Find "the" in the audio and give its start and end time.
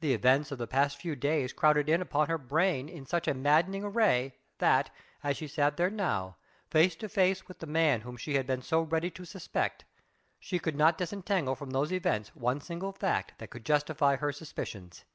0.00-0.12, 0.58-0.66, 7.60-7.66